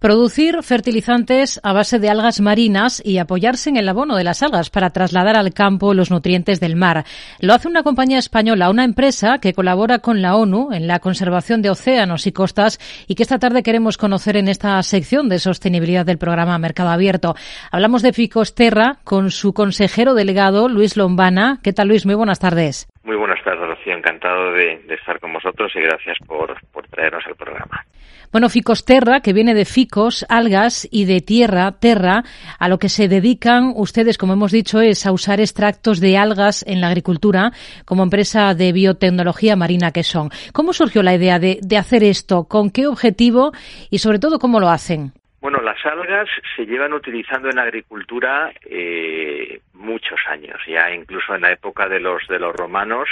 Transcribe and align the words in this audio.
Producir 0.00 0.62
fertilizantes 0.62 1.58
a 1.64 1.72
base 1.72 1.98
de 1.98 2.08
algas 2.08 2.40
marinas 2.40 3.02
y 3.04 3.18
apoyarse 3.18 3.68
en 3.68 3.76
el 3.76 3.88
abono 3.88 4.14
de 4.14 4.22
las 4.22 4.44
algas 4.44 4.70
para 4.70 4.90
trasladar 4.90 5.36
al 5.36 5.52
campo 5.52 5.92
los 5.92 6.12
nutrientes 6.12 6.60
del 6.60 6.76
mar. 6.76 7.02
Lo 7.40 7.52
hace 7.52 7.66
una 7.66 7.82
compañía 7.82 8.18
española, 8.18 8.70
una 8.70 8.84
empresa 8.84 9.40
que 9.42 9.54
colabora 9.54 9.98
con 9.98 10.22
la 10.22 10.36
ONU 10.36 10.70
en 10.70 10.86
la 10.86 11.00
conservación 11.00 11.62
de 11.62 11.70
océanos 11.70 12.28
y 12.28 12.32
costas 12.32 12.78
y 13.08 13.16
que 13.16 13.24
esta 13.24 13.40
tarde 13.40 13.64
queremos 13.64 13.98
conocer 13.98 14.36
en 14.36 14.46
esta 14.46 14.80
sección 14.84 15.28
de 15.28 15.40
sostenibilidad 15.40 16.06
del 16.06 16.16
programa 16.16 16.56
Mercado 16.60 16.90
Abierto. 16.90 17.34
Hablamos 17.72 18.02
de 18.02 18.12
Ficosterra 18.12 18.98
con 19.02 19.32
su 19.32 19.52
consejero 19.52 20.14
delegado, 20.14 20.68
Luis 20.68 20.96
Lombana. 20.96 21.58
¿Qué 21.64 21.72
tal, 21.72 21.88
Luis? 21.88 22.06
Muy 22.06 22.14
buenas 22.14 22.38
tardes. 22.38 22.86
Muy 23.02 23.16
buenas 23.16 23.42
tardes, 23.42 23.66
Rocío. 23.66 23.94
Encantado 23.94 24.52
de, 24.52 24.80
estar 24.90 25.18
con 25.18 25.32
vosotros 25.32 25.72
y 25.74 25.80
gracias 25.80 26.18
por, 26.24 26.54
por 26.70 26.77
traernos 26.98 27.24
al 27.26 27.36
programa. 27.36 27.84
Bueno, 28.30 28.50
Ficosterra, 28.50 29.20
que 29.20 29.32
viene 29.32 29.54
de 29.54 29.64
ficos, 29.64 30.26
algas 30.28 30.86
y 30.90 31.06
de 31.06 31.20
tierra, 31.20 31.72
terra, 31.80 32.24
a 32.58 32.68
lo 32.68 32.78
que 32.78 32.90
se 32.90 33.08
dedican 33.08 33.72
ustedes, 33.74 34.18
como 34.18 34.34
hemos 34.34 34.52
dicho, 34.52 34.80
es 34.80 35.06
a 35.06 35.12
usar 35.12 35.40
extractos 35.40 36.00
de 36.00 36.18
algas 36.18 36.62
en 36.66 36.82
la 36.82 36.88
agricultura 36.88 37.52
como 37.86 38.02
empresa 38.02 38.52
de 38.54 38.72
biotecnología 38.72 39.56
marina 39.56 39.92
que 39.92 40.02
son. 40.02 40.28
¿Cómo 40.52 40.74
surgió 40.74 41.02
la 41.02 41.14
idea 41.14 41.38
de, 41.38 41.60
hacer 41.78 42.02
esto? 42.02 42.44
¿Con 42.44 42.70
qué 42.70 42.86
objetivo? 42.86 43.52
Y 43.90 43.98
sobre 43.98 44.18
todo, 44.18 44.38
¿cómo 44.38 44.60
lo 44.60 44.68
hacen? 44.68 45.12
Bueno, 45.40 45.62
las 45.62 45.78
algas 45.86 46.28
se 46.56 46.66
llevan 46.66 46.92
utilizando 46.92 47.48
en 47.48 47.56
la 47.56 47.62
agricultura 47.62 48.52
eh, 48.68 49.60
muchos 49.72 50.20
años, 50.28 50.58
ya 50.66 50.92
incluso 50.92 51.34
en 51.34 51.42
la 51.42 51.52
época 51.52 51.88
de 51.88 52.00
los 52.00 52.26
de 52.28 52.40
los 52.40 52.54
romanos 52.54 53.08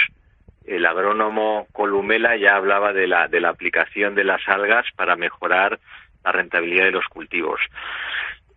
el 0.67 0.85
agrónomo 0.85 1.67
Columela 1.71 2.35
ya 2.35 2.55
hablaba 2.55 2.93
de 2.93 3.07
la, 3.07 3.27
de 3.27 3.39
la 3.39 3.49
aplicación 3.49 4.13
de 4.15 4.25
las 4.25 4.47
algas 4.47 4.85
para 4.95 5.15
mejorar 5.15 5.79
la 6.23 6.31
rentabilidad 6.33 6.85
de 6.85 6.91
los 6.91 7.05
cultivos. 7.07 7.61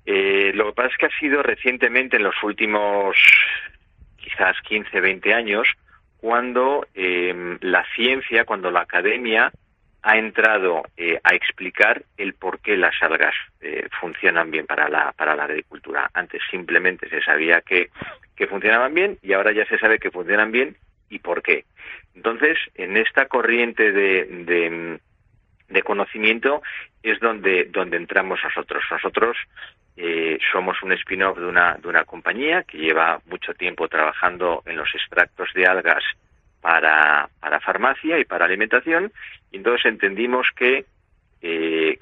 Eh, 0.05 0.50
lo 0.55 0.66
que 0.66 0.73
pasa 0.73 0.88
es 0.88 0.96
que 0.96 1.06
ha 1.06 1.19
sido 1.20 1.42
recientemente, 1.42 2.16
en 2.16 2.24
los 2.24 2.34
últimos 2.42 3.17
quizás 4.17 4.56
15, 4.62 5.00
20 5.00 5.34
años, 5.34 5.69
cuando 6.17 6.86
eh, 6.94 7.58
la 7.61 7.84
ciencia, 7.94 8.45
cuando 8.45 8.70
la 8.70 8.80
academia 8.80 9.52
ha 10.02 10.17
entrado 10.17 10.83
eh, 10.97 11.20
a 11.22 11.34
explicar 11.34 12.02
el 12.17 12.34
por 12.34 12.61
qué 12.61 12.77
las 12.77 12.95
algas 13.02 13.34
funcionan 14.00 14.50
bien 14.50 14.67
para 14.67 14.89
la, 14.89 15.12
para 15.12 15.36
la 15.36 15.45
agricultura. 15.45 16.11
Antes 16.14 16.42
simplemente 16.50 17.08
se 17.08 17.20
sabía 17.20 17.61
que 17.61 17.91
funcionaban 18.48 18.95
bien 18.95 19.19
y 19.22 19.34
ahora 19.34 19.52
ya 19.52 19.67
se 19.67 19.78
sabe 19.78 19.98
que 19.98 20.11
funcionan 20.11 20.50
bien 20.50 20.74
y 21.11 21.19
por 21.19 21.42
qué. 21.42 21.64
Entonces, 22.14 22.56
en 22.75 22.97
esta 22.97 23.27
corriente 23.27 23.92
de, 23.92 25.00
conocimiento 25.84 26.62
es 27.02 27.19
donde, 27.20 27.64
donde 27.64 27.97
entramos 27.97 28.41
nosotros. 28.42 28.83
Nosotros 28.91 29.36
eh, 29.97 30.39
somos 30.52 30.83
un 30.83 30.92
spin-off 30.92 31.39
de 31.39 31.47
una, 31.47 31.75
de 31.75 31.89
una 31.89 32.05
compañía 32.05 32.62
que 32.62 32.78
lleva 32.78 33.20
mucho 33.27 33.52
tiempo 33.55 33.89
trabajando 33.89 34.62
en 34.67 34.77
los 34.77 34.89
extractos 34.94 35.48
de 35.55 35.67
algas 35.67 36.05
para, 36.61 37.28
para 37.41 37.61
farmacia 37.61 38.19
y 38.19 38.24
para 38.24 38.45
alimentación, 38.45 39.12
y 39.50 39.56
entonces 39.56 39.86
entendimos 39.86 40.48
que 40.55 40.84
eh, 41.42 41.98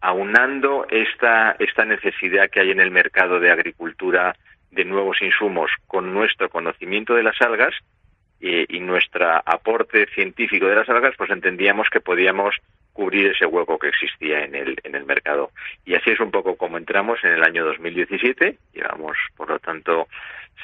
aunando 0.00 0.86
esta, 0.88 1.56
esta 1.58 1.84
necesidad 1.84 2.48
que 2.50 2.60
hay 2.60 2.70
en 2.70 2.80
el 2.80 2.90
mercado 2.90 3.40
de 3.40 3.50
agricultura 3.50 4.36
de 4.70 4.84
nuevos 4.84 5.20
insumos 5.20 5.70
con 5.86 6.12
nuestro 6.12 6.48
conocimiento 6.48 7.14
de 7.14 7.24
las 7.24 7.40
algas, 7.40 7.74
y, 8.40 8.80
nuestro 8.80 9.26
aporte 9.44 10.06
científico 10.14 10.66
de 10.66 10.76
las 10.76 10.88
algas, 10.88 11.14
pues 11.16 11.30
entendíamos 11.30 11.88
que 11.90 12.00
podíamos 12.00 12.56
cubrir 12.92 13.28
ese 13.28 13.46
hueco 13.46 13.78
que 13.78 13.88
existía 13.88 14.44
en 14.44 14.54
el, 14.54 14.76
en 14.82 14.94
el 14.94 15.04
mercado. 15.04 15.50
Y 15.84 15.94
así 15.94 16.10
es 16.10 16.20
un 16.20 16.30
poco 16.30 16.56
como 16.56 16.78
entramos 16.78 17.18
en 17.22 17.32
el 17.32 17.44
año 17.44 17.64
2017. 17.64 18.56
Llevamos, 18.74 19.16
por 19.36 19.50
lo 19.50 19.58
tanto, 19.58 20.08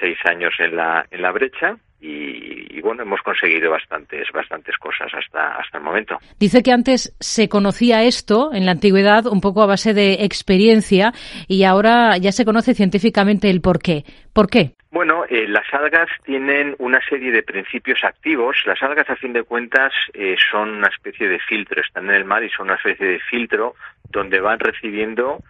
seis 0.00 0.19
años 0.25 0.55
en 0.58 0.77
la, 0.77 1.06
en 1.11 1.22
la 1.22 1.33
brecha 1.33 1.77
y, 2.00 2.81
bueno, 2.83 3.03
hemos 3.03 3.22
conseguido 3.22 3.71
bastantes, 3.71 4.28
bastantes 4.32 4.77
cosas 4.77 5.10
hasta, 5.15 5.56
hasta 5.56 5.78
el 5.78 5.84
momento. 5.84 6.19
Dice 6.38 6.62
que 6.62 6.72
antes 6.72 7.16
se 7.19 7.49
conocía 7.49 8.03
esto 8.03 8.53
en 8.53 8.66
la 8.66 8.72
antigüedad 8.72 9.27
un 9.27 9.41
poco 9.41 9.62
a 9.62 9.66
base 9.66 9.94
de 9.94 10.25
experiencia 10.25 11.12
y 11.49 11.65
ahora 11.65 12.19
ya 12.19 12.33
se 12.33 12.44
conoce 12.44 12.75
científicamente 12.75 13.49
el 13.49 13.62
por 13.62 13.78
qué. 13.78 14.04
¿Por 14.33 14.49
qué? 14.50 14.75
Bueno, 14.94 15.25
eh, 15.28 15.49
las 15.49 15.66
algas 15.72 16.09
tienen 16.25 16.77
una 16.78 17.00
serie 17.09 17.33
de 17.33 17.43
principios 17.43 18.04
activos. 18.04 18.56
Las 18.65 18.81
algas, 18.81 19.10
a 19.10 19.16
fin 19.16 19.33
de 19.33 19.43
cuentas, 19.43 19.93
eh, 20.12 20.37
son 20.53 20.69
una 20.71 20.87
especie 20.87 21.27
de 21.27 21.41
filtro. 21.41 21.83
Están 21.83 22.04
en 22.04 22.15
el 22.15 22.25
mar 22.25 22.44
y 22.44 22.50
son 22.50 22.66
una 22.66 22.77
especie 22.77 23.04
de 23.04 23.19
filtro 23.19 23.75
donde 24.10 24.38
van 24.38 24.60
recibiendo 24.60 25.43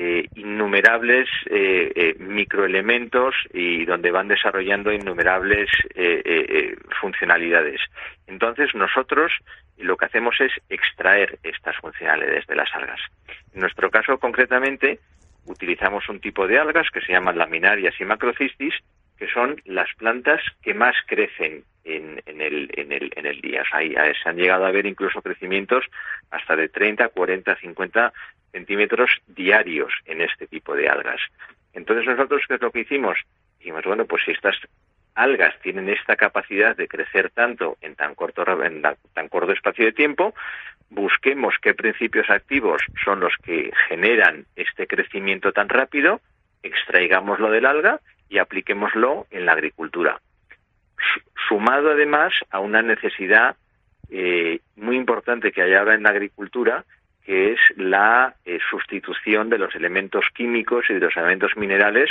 eh, 0.00 0.28
innumerables 0.36 1.28
microelementos 2.18 3.34
y 3.52 3.84
donde 3.84 4.12
van 4.12 4.28
desarrollando 4.28 4.92
innumerables 4.92 5.68
funcionalidades. 7.00 7.80
Entonces, 8.26 8.74
nosotros 8.74 9.32
lo 9.78 9.96
que 9.96 10.06
hacemos 10.06 10.36
es 10.40 10.52
extraer 10.68 11.38
estas 11.42 11.76
funcionalidades 11.76 12.46
de 12.46 12.56
las 12.56 12.72
algas. 12.74 13.00
En 13.54 13.60
nuestro 13.60 13.90
caso, 13.90 14.18
concretamente, 14.18 15.00
utilizamos 15.46 16.08
un 16.08 16.20
tipo 16.20 16.46
de 16.46 16.58
algas 16.58 16.88
que 16.90 17.00
se 17.00 17.12
llaman 17.12 17.38
laminarias 17.38 17.94
y 18.00 18.04
macrocistis, 18.04 18.74
que 19.18 19.28
son 19.28 19.60
las 19.64 19.88
plantas 19.96 20.40
que 20.62 20.74
más 20.74 20.94
crecen 21.06 21.64
en, 21.88 22.20
el, 22.26 22.70
en, 22.74 22.92
el, 22.92 23.10
en 23.16 23.26
el 23.26 23.40
día. 23.40 23.62
Se 23.70 24.28
han 24.28 24.36
llegado 24.36 24.66
a 24.66 24.70
ver 24.70 24.86
incluso 24.86 25.22
crecimientos 25.22 25.84
hasta 26.30 26.56
de 26.56 26.68
30, 26.68 27.08
40, 27.08 27.56
50 27.56 28.12
centímetros 28.52 29.10
diarios 29.26 29.92
en 30.04 30.20
este 30.20 30.46
tipo 30.46 30.74
de 30.74 30.88
algas. 30.88 31.20
Entonces 31.72 32.06
nosotros, 32.06 32.42
¿qué 32.46 32.54
es 32.54 32.62
lo 32.62 32.70
que 32.70 32.80
hicimos? 32.80 33.18
Dijimos, 33.58 33.84
bueno, 33.84 34.04
pues 34.04 34.22
si 34.24 34.32
estas 34.32 34.56
algas 35.14 35.54
tienen 35.62 35.88
esta 35.88 36.16
capacidad 36.16 36.76
de 36.76 36.88
crecer 36.88 37.30
tanto 37.30 37.76
en 37.80 37.96
tan 37.96 38.14
corto, 38.14 38.44
en 38.62 38.82
tan 38.82 39.28
corto 39.28 39.52
espacio 39.52 39.84
de 39.84 39.92
tiempo, 39.92 40.34
busquemos 40.90 41.54
qué 41.60 41.74
principios 41.74 42.30
activos 42.30 42.82
son 43.04 43.20
los 43.20 43.34
que 43.42 43.70
generan 43.88 44.46
este 44.56 44.86
crecimiento 44.86 45.52
tan 45.52 45.68
rápido, 45.68 46.20
extraigámoslo 46.62 47.50
del 47.50 47.66
alga 47.66 48.00
y 48.28 48.38
apliquémoslo 48.38 49.26
en 49.30 49.46
la 49.46 49.52
agricultura. 49.52 50.20
Sumado 51.48 51.90
además 51.90 52.32
a 52.50 52.60
una 52.60 52.82
necesidad 52.82 53.56
eh, 54.10 54.60
muy 54.76 54.96
importante 54.96 55.52
que 55.52 55.62
hay 55.62 55.74
ahora 55.74 55.94
en 55.94 56.02
la 56.02 56.10
agricultura, 56.10 56.84
que 57.24 57.52
es 57.52 57.60
la 57.76 58.34
eh, 58.44 58.58
sustitución 58.70 59.50
de 59.50 59.58
los 59.58 59.74
elementos 59.74 60.24
químicos 60.34 60.86
y 60.88 60.94
de 60.94 61.00
los 61.00 61.16
elementos 61.16 61.56
minerales 61.56 62.10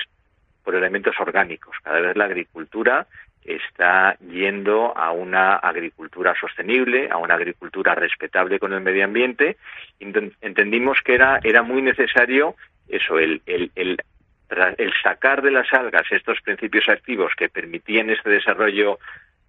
por 0.64 0.76
elementos 0.76 1.16
orgánicos. 1.20 1.76
Cada 1.84 2.02
vez 2.02 2.16
la 2.16 2.26
agricultura 2.26 3.08
está 3.44 4.18
yendo 4.20 4.96
a 4.98 5.12
una 5.12 5.56
agricultura 5.56 6.36
sostenible, 6.40 7.10
a 7.10 7.18
una 7.18 7.36
agricultura 7.36 7.96
respetable 7.96 8.60
con 8.60 8.74
el 8.74 8.82
medio 8.82 9.06
ambiente. 9.06 9.58
Entendimos 10.00 11.02
que 11.04 11.16
era, 11.16 11.40
era 11.44 11.64
muy 11.64 11.82
necesario 11.82 12.56
eso, 12.90 13.18
el, 13.18 13.42
el, 13.46 13.72
el, 13.76 13.98
el 14.78 14.94
sacar 15.02 15.42
de 15.42 15.52
las 15.52 15.72
algas 15.74 16.04
estos 16.12 16.40
principios 16.42 16.88
activos 16.90 17.34
que 17.38 17.50
permitían 17.50 18.10
este 18.10 18.30
desarrollo 18.30 19.00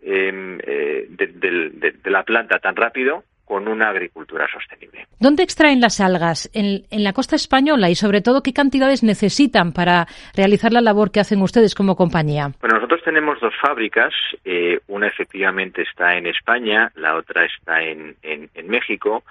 em, 0.02 0.58
eh, 0.62 1.06
de, 1.08 2.10
la 2.10 2.22
planta 2.22 2.58
tan 2.58 2.76
rápido 2.76 3.24
con 3.48 3.66
una 3.66 3.88
agricultura 3.88 4.46
sostenible. 4.52 5.06
¿Dónde 5.18 5.42
extraen 5.42 5.80
las 5.80 6.00
algas? 6.00 6.50
¿En, 6.52 6.84
la 6.90 7.14
costa 7.14 7.34
española 7.34 7.88
y 7.88 7.94
sobre 7.94 8.20
todo 8.20 8.42
qué 8.42 8.52
cantidades 8.52 9.02
necesitan 9.02 9.72
para 9.72 10.06
realizar 10.36 10.70
la 10.70 10.82
labor 10.82 11.10
que 11.10 11.20
hacen 11.20 11.40
ustedes 11.40 11.74
como 11.74 11.96
compañía? 11.96 12.50
Bueno, 12.60 12.76
nosotros 12.76 13.00
tenemos 13.02 13.40
dos 13.40 13.54
fábricas. 13.58 14.12
Eh, 14.44 14.80
una 14.88 15.06
efectivamente 15.06 15.80
está 15.80 16.16
en 16.16 16.26
España, 16.26 16.92
la 16.94 17.16
otra 17.16 17.46
está 17.46 17.82
en, 17.82 18.16
en, 18.22 18.68
México. 18.68 19.24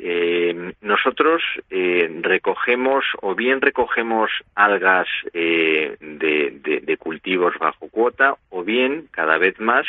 Eh, 0.00 0.74
nosotros 0.80 1.42
eh, 1.70 2.08
recogemos 2.22 3.04
o 3.20 3.34
bien 3.34 3.60
recogemos 3.60 4.30
algas 4.54 5.08
de, 5.32 5.96
de, 6.00 6.96
cultivos 6.96 7.54
bajo 7.58 7.88
cuota 7.88 8.36
o 8.50 8.62
bien 8.62 9.08
cada 9.10 9.38
vez 9.38 9.58
más 9.58 9.86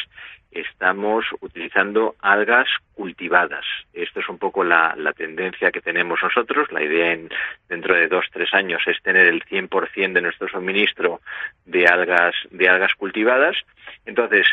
estamos 0.51 1.25
utilizando 1.41 2.15
algas 2.21 2.67
cultivadas. 2.93 3.65
Esto 3.93 4.19
es 4.19 4.29
un 4.29 4.37
poco 4.37 4.63
la, 4.63 4.95
tendencia 5.15 5.71
que 5.71 5.81
tenemos 5.81 6.19
nosotros. 6.23 6.71
La 6.71 6.83
idea 6.83 7.13
en, 7.13 7.29
dentro 7.67 7.95
de 7.95 8.07
dos, 8.07 8.25
tres 8.31 8.53
años 8.53 8.81
es 8.87 9.01
tener 9.01 9.27
el 9.27 9.43
100% 9.43 10.13
de 10.13 10.21
nuestro 10.21 10.47
suministro 10.47 11.21
de 11.65 11.85
algas, 11.85 12.35
de 12.51 12.67
algas 12.67 12.93
cultivadas. 12.95 13.55
Entonces, 14.05 14.47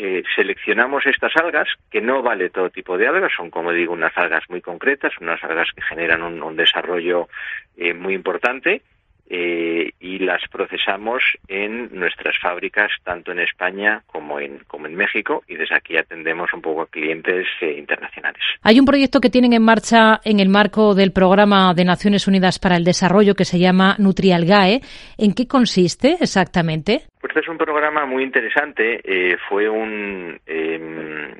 eh, 0.00 0.22
seleccionamos 0.36 1.04
estas 1.06 1.34
algas, 1.34 1.68
que 1.90 2.00
no 2.00 2.22
vale 2.22 2.50
todo 2.50 2.70
tipo 2.70 2.96
de 2.96 3.08
algas, 3.08 3.32
son, 3.36 3.50
como 3.50 3.72
digo, 3.72 3.92
unas 3.92 4.16
algas 4.16 4.44
muy 4.48 4.60
concretas, 4.60 5.12
unas 5.20 5.42
algas 5.42 5.70
que 5.74 5.82
generan 5.82 6.22
un, 6.22 6.56
desarrollo 6.56 7.28
eh, 7.76 7.94
muy 7.94 8.14
importante, 8.14 8.82
eh, 9.30 9.90
y 10.00 10.20
las 10.20 10.40
procesamos 10.50 11.22
en 11.48 11.90
nuestras 11.92 12.34
fábricas 12.40 12.90
tanto 13.04 13.30
en 13.32 13.40
España 13.40 14.02
como 14.06 14.40
en 14.40 14.60
como 14.66 14.86
en 14.86 14.94
México 14.94 15.42
y 15.46 15.56
desde 15.56 15.76
aquí 15.76 15.98
atendemos 15.98 16.50
un 16.54 16.62
poco 16.62 16.80
a 16.80 16.86
clientes 16.86 17.46
eh, 17.60 17.76
internacionales. 17.76 18.40
Hay 18.62 18.80
un 18.80 18.86
proyecto 18.86 19.20
que 19.20 19.28
tienen 19.28 19.52
en 19.52 19.62
marcha 19.62 20.18
en 20.24 20.40
el 20.40 20.48
marco 20.48 20.94
del 20.94 21.12
programa 21.12 21.74
de 21.74 21.84
Naciones 21.84 22.26
Unidas 22.26 22.58
para 22.58 22.76
el 22.76 22.84
Desarrollo 22.84 23.34
que 23.34 23.44
se 23.44 23.58
llama 23.58 23.96
Nutrialgae. 23.98 24.80
¿En 25.18 25.34
qué 25.34 25.46
consiste 25.46 26.16
exactamente? 26.20 27.02
Pues 27.20 27.30
este 27.32 27.40
es 27.40 27.48
un 27.48 27.58
programa 27.58 28.06
muy 28.06 28.22
interesante. 28.22 29.02
Eh, 29.04 29.36
fue 29.46 29.68
un, 29.68 30.40
em, 30.46 31.34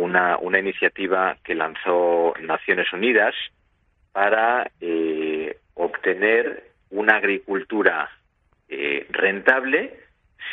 una, 0.00 0.36
una 0.38 0.58
iniciativa 0.58 1.36
que 1.44 1.54
lanzó 1.54 2.34
Naciones 2.42 2.92
Unidas 2.92 3.36
para 4.12 4.68
obtener 5.74 6.69
una 6.90 7.16
agricultura 7.16 8.10
eh, 8.68 9.06
rentable 9.10 9.98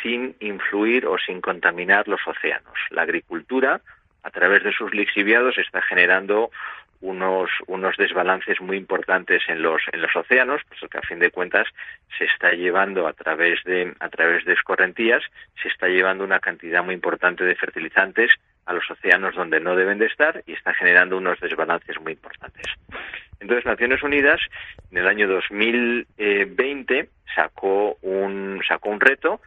sin 0.02 0.36
influir 0.40 1.06
o 1.06 1.18
sin 1.18 1.40
contaminar 1.40 2.08
los 2.08 2.20
océanos. 2.26 2.74
La 2.90 3.02
agricultura, 3.02 3.80
a 4.22 4.30
través 4.30 4.62
de 4.62 4.72
sus 4.72 4.92
lixiviados, 4.94 5.58
está 5.58 5.82
generando 5.82 6.50
unos, 7.00 7.50
desbalances 7.96 8.60
muy 8.60 8.76
importantes 8.76 9.42
en 9.48 9.62
los, 9.62 9.80
en 9.92 10.02
los 10.02 10.14
océanos, 10.16 10.62
pues 10.68 10.90
que 10.90 10.98
a 10.98 11.02
fin 11.02 11.18
de 11.18 11.30
cuentas 11.30 11.68
se 12.16 12.24
está 12.24 12.52
llevando 12.52 13.06
a 13.06 13.12
través 13.12 13.62
de, 13.64 13.94
a 14.00 14.08
través 14.08 14.44
de 14.44 14.54
escorrentías, 14.54 15.22
se 15.62 15.68
está 15.68 15.86
llevando 15.86 16.24
una 16.24 16.40
cantidad 16.40 16.82
muy 16.84 16.94
importante 16.94 17.44
de 17.44 17.54
fertilizantes 17.54 18.32
a 18.68 18.74
los 18.74 18.88
océanos 18.90 19.34
donde 19.34 19.60
no 19.60 19.74
deben 19.74 19.98
de 19.98 20.06
estar 20.06 20.44
y 20.46 20.52
está 20.52 20.74
generando 20.74 21.16
unos 21.16 21.40
desbalances 21.40 21.98
muy 22.00 22.12
importantes. 22.12 22.66
Entonces, 23.40 23.64
Naciones 23.64 24.02
Unidas 24.02 24.40
en 24.90 24.98
el 24.98 25.08
año 25.08 25.26
2020 25.26 27.08
sacó 27.34 27.96
un, 28.02 28.60
sacó 28.68 28.90
un 28.90 29.00
reto 29.00 29.40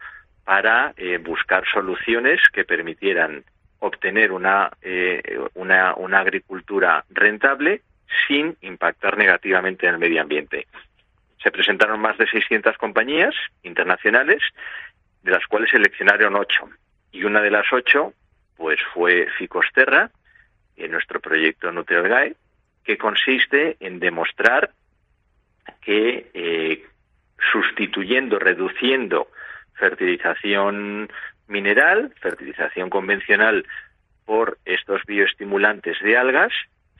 para 0.44 0.92
eh, 0.96 1.18
buscar 1.18 1.64
soluciones 1.72 2.40
que 2.52 2.64
permitieran 2.64 3.44
obtener 3.78 4.32
una, 4.32 4.72
eh, 4.82 5.22
una, 5.54 5.94
una 5.94 6.18
agricultura 6.18 7.04
rentable 7.10 7.82
sin 8.26 8.56
impactar 8.60 9.16
negativamente 9.16 9.86
en 9.86 9.94
el 9.94 10.00
medio 10.00 10.20
ambiente. 10.20 10.66
Se 11.40 11.52
presentaron 11.52 12.00
más 12.00 12.18
de 12.18 12.26
600 12.26 12.76
compañías 12.76 13.34
internacionales, 13.62 14.42
de 15.22 15.30
las 15.30 15.46
cuales 15.46 15.70
seleccionaron 15.70 16.34
ocho. 16.34 16.68
Y 17.12 17.22
una 17.22 17.40
de 17.40 17.50
las 17.50 17.72
ocho, 17.72 18.14
pues 18.56 18.78
fue 18.94 19.28
Ficosterra, 19.38 20.10
en 20.76 20.90
nuestro 20.90 21.20
proyecto 21.20 21.70
Nutrialgae, 21.70 22.34
que 22.84 22.98
consiste 22.98 23.76
en 23.80 24.00
demostrar 24.00 24.72
que 25.80 26.30
eh, 26.34 26.84
sustituyendo, 27.52 28.38
reduciendo 28.38 29.28
fertilización 29.74 31.10
mineral, 31.48 32.12
fertilización 32.20 32.90
convencional 32.90 33.66
por 34.24 34.58
estos 34.64 35.04
bioestimulantes 35.04 36.00
de 36.00 36.16
algas, 36.16 36.52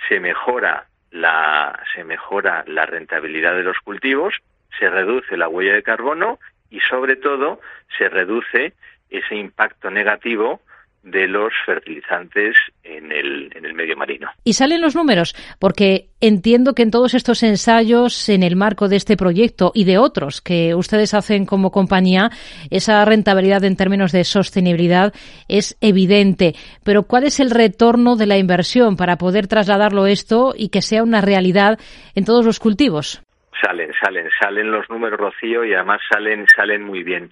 se 0.08 0.20
mejora 0.20 0.86
la, 1.10 1.78
se 1.94 2.04
mejora 2.04 2.64
la 2.66 2.86
rentabilidad 2.86 3.54
de 3.54 3.62
los 3.62 3.78
cultivos, 3.78 4.34
se 4.78 4.88
reduce 4.88 5.36
la 5.36 5.48
huella 5.48 5.74
de 5.74 5.82
carbono 5.82 6.38
y 6.70 6.80
sobre 6.80 7.16
todo 7.16 7.60
se 7.98 8.08
reduce 8.08 8.72
ese 9.10 9.36
impacto 9.36 9.90
negativo 9.90 10.60
de 11.02 11.26
los 11.26 11.52
fertilizantes 11.66 12.56
en 12.84 13.10
el, 13.10 13.50
en 13.54 13.64
el 13.64 13.74
medio 13.74 13.96
marino. 13.96 14.30
Y 14.44 14.52
salen 14.52 14.80
los 14.80 14.94
números, 14.94 15.34
porque 15.58 16.10
entiendo 16.20 16.74
que 16.74 16.82
en 16.82 16.92
todos 16.92 17.14
estos 17.14 17.42
ensayos, 17.42 18.28
en 18.28 18.42
el 18.42 18.54
marco 18.54 18.88
de 18.88 18.96
este 18.96 19.16
proyecto 19.16 19.72
y 19.74 19.84
de 19.84 19.98
otros 19.98 20.40
que 20.40 20.74
ustedes 20.74 21.14
hacen 21.14 21.44
como 21.44 21.72
compañía, 21.72 22.30
esa 22.70 23.04
rentabilidad 23.04 23.64
en 23.64 23.76
términos 23.76 24.12
de 24.12 24.24
sostenibilidad 24.24 25.12
es 25.48 25.76
evidente. 25.80 26.54
Pero 26.84 27.02
¿cuál 27.02 27.24
es 27.24 27.40
el 27.40 27.50
retorno 27.50 28.16
de 28.16 28.26
la 28.26 28.38
inversión 28.38 28.96
para 28.96 29.16
poder 29.16 29.48
trasladarlo 29.48 30.06
esto 30.06 30.54
y 30.56 30.68
que 30.68 30.82
sea 30.82 31.02
una 31.02 31.20
realidad 31.20 31.80
en 32.14 32.24
todos 32.24 32.46
los 32.46 32.60
cultivos? 32.60 33.22
Salen, 33.60 33.90
salen, 34.00 34.28
salen 34.40 34.70
los 34.70 34.88
números, 34.88 35.18
Rocío, 35.18 35.64
y 35.64 35.74
además 35.74 36.00
salen, 36.10 36.46
salen 36.54 36.82
muy 36.82 37.02
bien. 37.02 37.30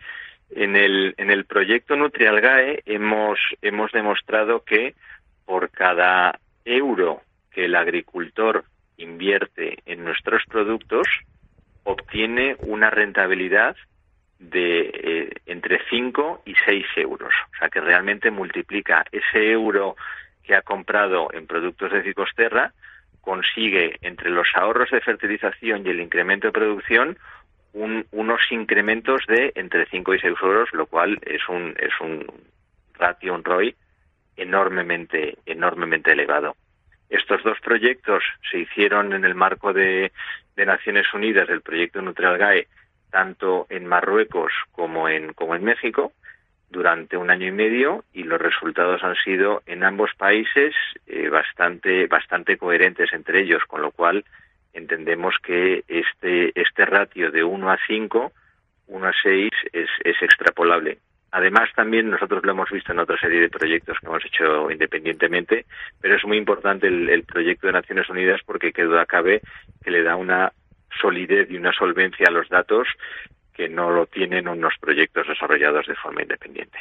En 0.50 0.74
el, 0.76 1.14
en 1.16 1.30
el 1.30 1.44
proyecto 1.44 1.96
Nutrialgae 1.96 2.82
hemos, 2.86 3.38
hemos 3.62 3.92
demostrado 3.92 4.64
que 4.64 4.94
por 5.44 5.70
cada 5.70 6.38
euro 6.64 7.22
que 7.50 7.66
el 7.66 7.74
agricultor 7.74 8.64
invierte 8.96 9.78
en 9.86 10.04
nuestros 10.04 10.42
productos, 10.46 11.06
obtiene 11.84 12.56
una 12.60 12.90
rentabilidad 12.90 13.76
de 14.38 14.90
eh, 14.92 15.30
entre 15.46 15.80
5 15.88 16.42
y 16.46 16.54
6 16.64 16.86
euros. 16.96 17.32
O 17.52 17.58
sea 17.58 17.68
que 17.68 17.80
realmente 17.80 18.30
multiplica 18.30 19.04
ese 19.12 19.50
euro 19.52 19.96
que 20.42 20.54
ha 20.54 20.62
comprado 20.62 21.28
en 21.32 21.46
productos 21.46 21.92
de 21.92 22.02
Cicosterra, 22.02 22.72
consigue 23.20 23.98
entre 24.02 24.30
los 24.30 24.48
ahorros 24.54 24.90
de 24.90 25.00
fertilización 25.00 25.86
y 25.86 25.90
el 25.90 26.00
incremento 26.00 26.48
de 26.48 26.52
producción 26.52 27.18
unos 27.72 28.40
incrementos 28.50 29.22
de 29.26 29.52
entre 29.54 29.86
5 29.86 30.14
y 30.14 30.20
6 30.20 30.34
euros, 30.42 30.68
lo 30.72 30.86
cual 30.86 31.18
es 31.22 31.48
un, 31.48 31.74
es 31.78 31.92
un 32.00 32.26
ratio, 32.94 33.34
un 33.34 33.44
ROI 33.44 33.74
enormemente, 34.36 35.38
enormemente 35.46 36.12
elevado. 36.12 36.56
Estos 37.08 37.42
dos 37.42 37.58
proyectos 37.60 38.22
se 38.50 38.58
hicieron 38.58 39.12
en 39.12 39.24
el 39.24 39.34
marco 39.34 39.72
de, 39.72 40.12
de 40.56 40.66
Naciones 40.66 41.12
Unidas 41.12 41.48
del 41.48 41.60
proyecto 41.60 42.00
Nutrialgae, 42.00 42.68
tanto 43.10 43.66
en 43.68 43.86
Marruecos 43.86 44.52
como 44.72 45.08
en, 45.08 45.32
como 45.32 45.54
en 45.54 45.64
México, 45.64 46.12
durante 46.70 47.16
un 47.16 47.30
año 47.30 47.48
y 47.48 47.52
medio 47.52 48.04
y 48.12 48.22
los 48.22 48.40
resultados 48.40 49.02
han 49.02 49.16
sido 49.16 49.62
en 49.66 49.82
ambos 49.82 50.12
países 50.16 50.72
eh, 51.06 51.28
bastante, 51.28 52.06
bastante 52.06 52.56
coherentes 52.56 53.12
entre 53.12 53.40
ellos, 53.40 53.64
con 53.66 53.82
lo 53.82 53.90
cual 53.90 54.24
entendemos 54.72 55.34
que 55.42 55.84
este, 55.88 56.52
este 56.60 56.84
ratio 56.84 57.30
de 57.30 57.44
1 57.44 57.70
a 57.70 57.78
5, 57.86 58.32
1 58.86 59.06
a 59.06 59.12
6 59.22 59.50
es, 59.72 59.88
es 60.04 60.22
extrapolable. 60.22 60.98
Además, 61.32 61.70
también 61.76 62.10
nosotros 62.10 62.44
lo 62.44 62.52
hemos 62.52 62.70
visto 62.70 62.92
en 62.92 62.98
otra 62.98 63.18
serie 63.18 63.40
de 63.40 63.48
proyectos 63.48 63.98
que 64.00 64.06
hemos 64.06 64.24
hecho 64.24 64.70
independientemente, 64.70 65.64
pero 66.00 66.16
es 66.16 66.24
muy 66.24 66.36
importante 66.36 66.88
el, 66.88 67.22
proyecto 67.22 67.68
de 67.68 67.74
Naciones 67.74 68.08
Unidas 68.08 68.40
porque, 68.44 68.72
que 68.72 68.82
duda 68.82 69.06
cabe, 69.06 69.40
que 69.84 69.92
le 69.92 70.02
da 70.02 70.16
una 70.16 70.52
solidez 71.00 71.48
y 71.50 71.56
una 71.56 71.72
solvencia 71.72 72.26
a 72.28 72.32
los 72.32 72.48
datos 72.48 72.88
que 73.54 73.68
no 73.68 73.90
lo 73.90 74.06
tienen 74.06 74.48
unos 74.48 74.74
proyectos 74.80 75.28
desarrollados 75.28 75.86
de 75.86 75.94
forma 75.94 76.22
independiente. 76.22 76.78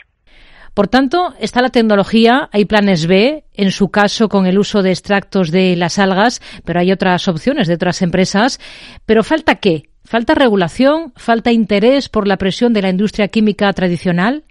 Por 0.74 0.88
tanto, 0.88 1.34
está 1.40 1.62
la 1.62 1.70
tecnología, 1.70 2.50
hay 2.52 2.66
planes 2.66 3.08
B, 3.08 3.46
en 3.54 3.72
su 3.72 3.90
caso 3.90 4.30
con 4.30 4.46
el 4.46 4.58
uso 4.58 4.82
de 4.82 4.92
extractos 4.92 5.52
de 5.52 5.76
las 5.76 6.00
algas, 6.00 6.42
pero 6.64 6.80
hay 6.80 6.92
otras 6.92 7.28
opciones 7.28 7.68
de 7.68 7.74
otras 7.74 8.02
empresas. 8.02 8.60
Pero 9.06 9.24
falta 9.24 9.56
qué? 9.56 9.90
¿Falta 10.04 10.34
regulación? 10.34 11.14
¿Falta 11.16 11.52
interés 11.52 12.10
por 12.10 12.28
la 12.28 12.38
presión 12.38 12.74
de 12.74 12.82
la 12.82 12.90
industria 12.90 13.28
química 13.28 13.72
tradicional? 13.74 14.44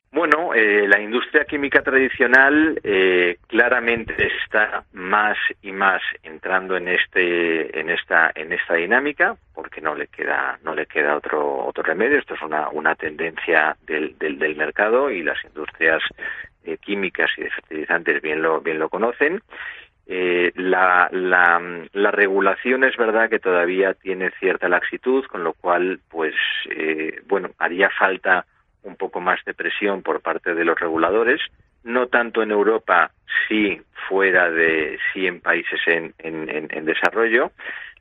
Eh, 0.61 0.89
la 0.89 1.01
industria 1.01 1.45
química 1.45 1.83
tradicional 1.83 2.81
eh, 2.83 3.39
claramente 3.47 4.29
está 4.43 4.83
más 4.93 5.39
y 5.63 5.71
más 5.71 6.03
entrando 6.25 6.77
en 6.77 6.89
este, 6.89 7.79
en 7.79 7.91
esta, 7.91 8.33
en 8.35 8.53
esta 8.53 8.75
dinámica, 8.75 9.37
porque 9.55 9.81
no 9.81 9.95
le 9.95 10.09
queda, 10.09 10.59
no 10.65 10.75
le 10.75 10.87
queda 10.87 11.17
otro, 11.17 11.65
otro 11.65 11.85
remedio. 11.85 12.19
Esto 12.19 12.35
es 12.35 12.43
una, 12.43 12.71
una 12.71 12.97
tendencia 12.97 13.77
del, 13.87 14.19
del, 14.19 14.41
del 14.41 14.57
mercado 14.57 15.13
y 15.13 15.23
las 15.23 15.39
industrias 15.45 16.03
eh, 16.65 16.77
químicas 16.79 17.31
y 17.37 17.43
de 17.43 17.51
fertilizantes 17.51 18.21
bien 18.21 18.43
lo, 18.43 18.61
bien 18.61 18.81
lo 18.81 18.89
conocen. 18.89 19.41
Eh, 20.09 20.51
la, 20.57 21.09
la, 21.13 21.63
la, 21.93 22.11
regulación 22.11 22.83
es 22.83 22.97
verdad 22.97 23.31
que 23.31 23.39
todavía 23.39 23.95
tiene 23.95 24.33
cierta 24.41 24.69
laxitud, 24.69 25.25
con 25.27 25.45
lo 25.45 25.53
cual, 25.53 26.01
pues, 26.09 26.35
bueno, 27.29 27.51
haría 27.59 27.91
falta 27.91 28.45
un 28.83 28.97
poco 28.97 29.21
más 29.21 29.45
de 29.45 29.55
presión 29.55 30.03
por 30.03 30.21
parte 30.21 30.55
de 30.55 30.65
los 30.65 30.79
reguladores, 30.79 31.41
no 31.85 32.09
tanto 32.09 32.43
en 32.43 32.51
Europa, 32.51 33.11
sí 33.49 33.81
fuera 34.09 34.51
de, 34.51 34.99
sí 35.13 35.27
en 35.27 35.41
países 35.41 35.81
en, 35.87 36.15
en, 36.19 36.85
desarrollo. 36.85 37.53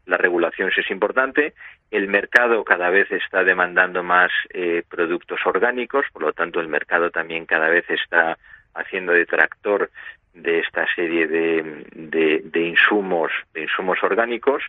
La 0.05 0.17
regulación 0.17 0.71
es 0.75 0.89
importante. 0.89 1.53
El 1.91 2.07
mercado 2.07 2.63
cada 2.63 2.89
vez 2.89 3.11
está 3.11 3.43
demandando 3.43 4.03
más 4.03 4.31
eh, 4.53 4.83
productos 4.89 5.39
orgánicos, 5.45 6.05
por 6.11 6.23
lo 6.23 6.33
tanto 6.33 6.59
el 6.59 6.67
mercado 6.67 7.11
también 7.11 7.45
cada 7.45 7.69
vez 7.69 7.89
está 7.89 8.37
haciendo 8.73 9.13
de 9.13 9.25
tractor 9.25 9.89
de 10.33 10.59
esta 10.59 10.85
serie 10.93 11.27
de, 11.27 12.41
de, 12.43 12.61
insumos, 12.61 13.31
de 13.53 13.63
insumos 13.63 14.01
orgánicos. 14.03 14.63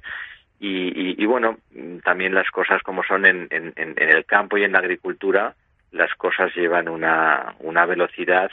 Y, 0.61 1.23
y, 1.23 1.27
bueno, 1.27 1.59
también 2.03 2.35
las 2.35 2.51
cosas 2.51 2.83
como 2.83 3.05
son 3.05 3.27
en, 3.27 3.47
en, 3.51 3.73
en, 3.77 3.95
el 3.97 4.25
campo 4.25 4.59
y 4.59 4.65
en 4.65 4.73
la 4.73 4.81
agricultura, 4.81 5.55
las 5.93 6.15
cosas 6.15 6.55
llevan 6.55 6.89
una, 6.89 7.55
una 7.61 7.87
velocidad 7.87 8.51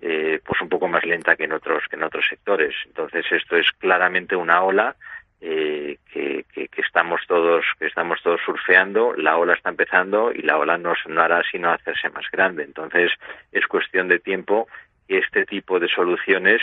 eh, 0.00 0.40
pues 0.44 0.60
un 0.60 0.68
poco 0.68 0.88
más 0.88 1.04
lenta 1.04 1.36
que 1.36 1.44
en 1.44 1.52
otros 1.52 1.84
que 1.88 1.96
en 1.96 2.02
otros 2.02 2.26
sectores. 2.28 2.74
Entonces 2.86 3.24
esto 3.30 3.56
es 3.56 3.70
claramente 3.78 4.34
una 4.34 4.62
ola 4.62 4.96
eh, 5.40 5.98
que, 6.12 6.44
estamos 6.76 7.20
todos 7.28 7.64
que 7.78 7.86
estamos 7.86 8.20
todos 8.22 8.40
surfeando, 8.44 9.14
la 9.14 9.38
ola 9.38 9.54
está 9.54 9.70
empezando 9.70 10.32
y 10.32 10.42
la 10.42 10.58
ola 10.58 10.76
no, 10.76 10.94
no 11.08 11.22
hará 11.22 11.42
sino 11.50 11.70
hacerse 11.70 12.10
más 12.10 12.24
grande. 12.32 12.64
Entonces 12.64 13.12
es 13.52 13.66
cuestión 13.66 14.08
de 14.08 14.18
tiempo 14.18 14.66
que 15.06 15.18
este 15.18 15.46
tipo 15.46 15.78
de 15.78 15.88
soluciones 15.88 16.60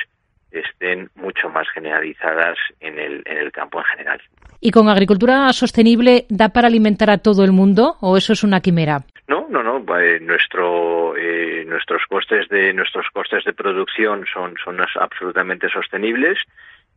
estén 0.51 1.09
mucho 1.15 1.49
más 1.49 1.67
generalizadas 1.69 2.57
en 2.79 2.99
el, 2.99 3.21
en 3.25 3.37
el 3.37 3.51
campo 3.51 3.79
en 3.79 3.85
general. 3.85 4.21
¿Y 4.59 4.71
con 4.71 4.89
agricultura 4.89 5.51
sostenible 5.53 6.25
da 6.29 6.49
para 6.49 6.67
alimentar 6.67 7.09
a 7.09 7.19
todo 7.19 7.45
el 7.45 7.53
mundo 7.53 7.95
o 8.01 8.17
eso 8.17 8.33
es 8.33 8.43
una 8.43 8.59
quimera? 8.59 9.05
No, 9.29 9.47
no, 9.47 9.61
no. 9.63 9.79
nuestro, 10.21 11.15
eh, 11.15 11.63
nuestros 11.65 12.01
costes 12.09 12.49
de 12.49 12.73
nuestros 12.73 13.07
costes 13.13 13.45
de 13.45 13.53
producción 13.53 14.25
son 14.25 14.55
absolutamente 14.99 15.69
sostenibles 15.69 16.39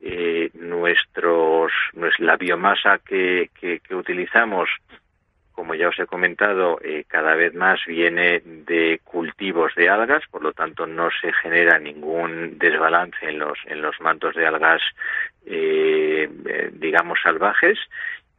eh, 0.01 0.51
nuestros, 0.55 1.73
la 2.19 2.37
biomasa 2.37 2.99
que, 2.99 3.51
utilizamos, 3.91 4.69
como 5.53 5.75
ya 5.75 5.89
os 5.89 5.99
he 5.99 6.07
comentado, 6.07 6.81
eh, 6.83 7.05
cada 7.07 7.35
vez 7.35 7.55
más 7.55 7.81
viene 7.87 8.41
de 8.45 9.01
cultivos 9.05 9.73
de 9.77 9.89
algas, 9.89 10.25
por 10.31 10.43
lo 10.43 10.53
tanto 10.53 10.87
no 10.87 11.09
se 11.21 11.33
genera 11.35 11.79
ningún 11.79 12.59
desbalance 12.59 13.29
en 13.29 13.39
los, 13.39 13.59
en 13.67 13.81
los 13.81 14.01
mantos 14.01 14.35
de 14.35 14.47
algas, 14.47 14.83
eh, 15.47 16.29
eh, 16.47 16.71
digamos, 16.73 17.21
salvajes. 17.23 17.79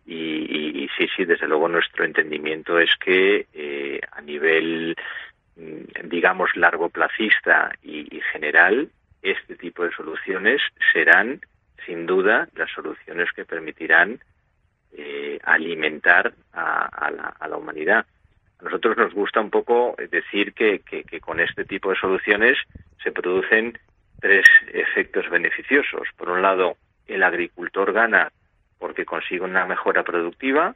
Y, 0.06 0.90
sí, 0.98 1.08
sí, 1.16 1.26
desde 1.26 1.48
luego 1.48 1.70
nuestro 1.70 2.04
entendimiento 2.04 2.78
es 2.78 2.90
que 2.98 4.00
a 4.12 4.22
nivel, 4.22 4.96
mm, 5.56 6.10
digamos, 6.10 6.56
largo 6.56 6.90
placista 6.90 7.72
y 7.82 8.20
general, 8.32 8.90
este 9.22 9.56
tipo 9.56 9.84
de 9.84 9.92
soluciones 9.92 10.62
serán 10.92 11.40
sin 11.86 12.06
duda 12.06 12.48
las 12.56 12.70
soluciones 12.72 13.32
que 13.32 13.46
permitirán 13.46 14.20
eh, 14.96 15.40
alimentar 15.44 16.34
a, 16.54 17.12
la, 17.50 17.58
humanidad. 17.58 18.06
A 18.60 18.64
nosotros 18.64 18.98
nos 18.98 19.14
gusta 19.14 19.42
un 19.42 19.50
poco 19.50 19.96
decir 20.12 20.54
que, 20.54 20.82
con 21.22 21.40
este 21.40 21.66
tipo 21.66 21.90
de 21.90 21.96
soluciones 21.96 22.58
se 23.04 23.12
producen 23.12 23.78
tres 24.22 24.46
efectos 24.72 25.30
beneficiosos. 25.30 26.08
Por 26.16 26.30
un 26.30 26.42
lado, 26.42 26.78
el 27.08 27.24
agricultor 27.24 27.92
gana 27.92 28.32
porque 28.84 29.06
consigue 29.06 29.46
una 29.46 29.66
mejora 29.66 30.04
productiva. 30.04 30.76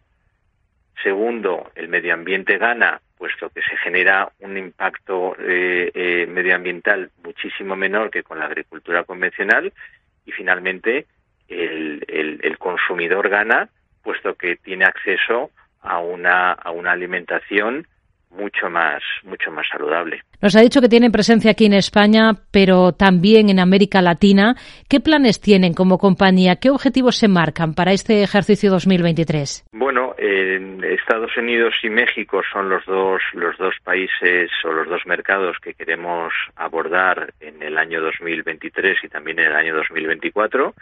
Segundo, 1.03 1.69
el 1.75 1.89
medio 1.89 2.13
ambiente 2.13 2.57
gana 2.57 3.01
puesto 3.17 3.49
que 3.49 3.61
se 3.61 3.75
genera 3.75 4.31
un 4.39 4.57
impacto 4.57 5.35
eh, 5.37 5.91
eh, 5.93 6.25
medioambiental 6.25 7.11
muchísimo 7.21 7.75
menor 7.75 8.09
que 8.09 8.23
con 8.23 8.39
la 8.39 8.45
agricultura 8.45 9.03
convencional 9.03 9.73
y 10.25 10.31
finalmente 10.31 11.05
el, 11.49 12.05
el, 12.41 12.57
consumidor 12.57 13.27
gana 13.27 13.67
puesto 14.03 14.35
que 14.35 14.55
tiene 14.55 14.85
acceso 14.85 15.51
a 15.81 15.99
una, 15.99 16.53
a 16.53 16.71
una 16.71 16.93
alimentación 16.93 17.89
mucho 18.37 18.69
más 18.69 19.01
mucho 19.23 19.51
más 19.51 19.65
saludable. 19.69 20.21
Nos 20.41 20.55
ha 20.55 20.61
dicho 20.61 20.81
que 20.81 20.89
tienen 20.89 21.11
presencia 21.11 21.51
aquí 21.51 21.65
en 21.65 21.73
España, 21.73 22.33
pero 22.51 22.91
también 22.93 23.49
en 23.49 23.59
América 23.59 24.01
Latina. 24.01 24.55
¿Qué 24.87 24.99
planes 24.99 25.41
tienen 25.41 25.73
como 25.73 25.97
compañía? 25.97 26.57
¿Qué 26.57 26.69
objetivos 26.69 27.17
se 27.17 27.27
marcan 27.27 27.73
para 27.73 27.91
este 27.91 28.21
ejercicio 28.21 28.69
2023? 28.69 29.65
Bueno, 29.71 30.13
Estados 30.17 31.35
Unidos 31.37 31.73
y 31.83 31.89
México 31.89 32.41
son 32.51 32.69
los 32.69 32.85
dos 32.85 33.21
los 33.33 33.57
dos 33.57 33.75
países 33.83 34.51
o 34.63 34.71
los 34.71 34.87
dos 34.87 35.01
mercados 35.05 35.57
que 35.61 35.73
queremos 35.73 36.33
abordar 36.55 37.33
en 37.39 37.61
el 37.61 37.77
año 37.77 38.01
2023 38.01 38.97
y 39.03 39.07
también 39.09 39.39
en 39.39 39.47
el 39.47 39.55
año 39.55 39.75
2024 39.75 40.73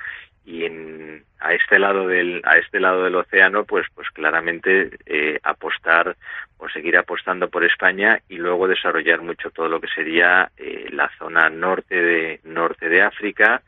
y 0.46 0.64
en, 0.66 1.24
a 1.40 1.54
este 1.54 1.80
lado 1.80 2.08
del 2.08 2.42
a 2.46 2.58
este 2.58 2.80
lado 2.80 3.04
del 3.04 3.16
océano 3.16 3.66
pues 3.66 3.88
pues 3.96 4.10
claramente 4.12 4.92
eh, 5.06 5.40
apostar 5.44 6.16
o 6.58 6.70
seguir 6.70 6.98
apostando 6.98 7.50
por 7.50 7.66
España 7.66 8.20
y 8.30 8.38
luego 8.38 8.68
desarrollar 8.68 9.22
mucho 9.22 9.50
todo 9.50 9.68
lo 9.68 9.82
que 9.82 9.88
sería 9.88 10.52
eh, 10.58 10.88
la 10.92 11.10
zona 11.18 11.50
norte 11.50 12.00
de 12.00 12.40
norte 12.44 12.90
de 12.90 13.02
África 13.02 13.64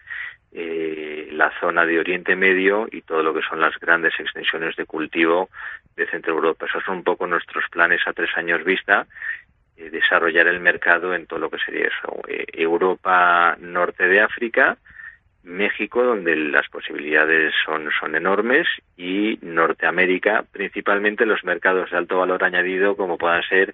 eh, 0.51 1.29
la 1.31 1.51
zona 1.59 1.85
de 1.85 1.99
Oriente 1.99 2.35
Medio 2.35 2.87
y 2.91 3.01
todo 3.01 3.23
lo 3.23 3.33
que 3.33 3.41
son 3.41 3.59
las 3.59 3.77
grandes 3.79 4.13
extensiones 4.19 4.75
de 4.75 4.85
cultivo 4.85 5.49
de 5.95 6.07
Centro 6.07 6.33
Europa. 6.33 6.65
Esos 6.65 6.83
son 6.85 6.97
un 6.97 7.03
poco 7.03 7.27
nuestros 7.27 7.65
planes 7.69 8.01
a 8.07 8.13
tres 8.13 8.29
años 8.35 8.63
vista 8.63 9.05
desarrollar 9.75 10.47
el 10.47 10.59
mercado 10.59 11.13
en 11.13 11.27
todo 11.27 11.37
lo 11.37 11.51
que 11.51 11.59
sería 11.59 11.87
eso 11.87 12.21
Europa 12.27 13.55
norte 13.59 14.07
de 14.07 14.21
África 14.21 14.77
México, 15.47 16.03
donde 16.03 16.35
las 16.35 16.67
posibilidades 16.69 17.53
son, 17.65 17.89
son 17.99 18.15
enormes, 18.15 18.67
y 18.97 19.39
Norteamérica, 19.41 20.43
principalmente 20.51 21.25
los 21.25 21.43
mercados 21.43 21.89
de 21.89 21.97
alto 21.97 22.19
valor 22.19 22.43
añadido, 22.43 22.95
como 22.95 23.17
puedan 23.17 23.41
ser 23.43 23.73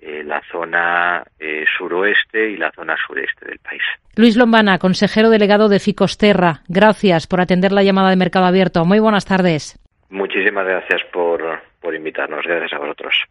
eh, 0.00 0.24
la 0.24 0.42
zona 0.50 1.22
eh, 1.38 1.64
suroeste 1.78 2.50
y 2.50 2.56
la 2.56 2.72
zona 2.72 2.96
sureste 3.06 3.46
del 3.46 3.58
país. 3.58 3.82
Luis 4.16 4.36
Lombana, 4.36 4.78
consejero 4.78 5.30
delegado 5.30 5.68
de 5.68 5.78
Ficosterra, 5.78 6.62
gracias 6.68 7.26
por 7.26 7.40
atender 7.40 7.72
la 7.72 7.82
llamada 7.82 8.10
de 8.10 8.16
Mercado 8.16 8.46
Abierto. 8.46 8.84
Muy 8.84 8.98
buenas 8.98 9.26
tardes. 9.26 9.78
Muchísimas 10.10 10.66
gracias 10.66 11.02
por, 11.12 11.60
por 11.80 11.94
invitarnos. 11.94 12.44
Gracias 12.44 12.72
a 12.72 12.78
vosotros. 12.78 13.14